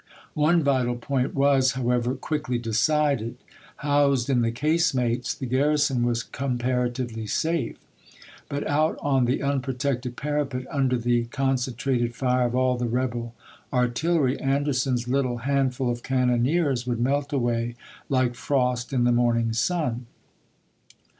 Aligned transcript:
One 0.33 0.63
vital 0.63 0.95
point 0.95 1.35
was, 1.35 1.73
however, 1.73 2.15
quickly 2.15 2.57
decided. 2.57 3.37
Housed 3.75 4.31
in 4.31 4.41
the 4.41 4.49
case 4.49 4.95
mates, 4.95 5.35
the 5.35 5.45
garrison 5.45 6.03
was 6.07 6.23
comparatively 6.23 7.27
safe; 7.27 7.77
but 8.49 8.65
out 8.67 8.97
on 9.03 9.25
the 9.25 9.43
unprotected 9.43 10.15
parapet, 10.17 10.65
under 10.71 10.97
the 10.97 11.25
concen 11.25 11.75
trated 11.77 12.15
fire 12.15 12.47
of 12.47 12.55
all 12.55 12.77
the 12.77 12.87
rebel 12.87 13.35
artillery, 13.71 14.39
Anderson's 14.39 15.07
lit 15.07 15.21
tle 15.21 15.37
handful 15.37 15.87
of 15.91 16.01
cannoneers 16.01 16.87
would 16.87 16.99
melt 16.99 17.31
away 17.31 17.75
like 18.09 18.33
frost 18.33 18.91
in 18.91 19.03
the 19.03 19.11
morning 19.11 19.53
sun. 19.53 20.07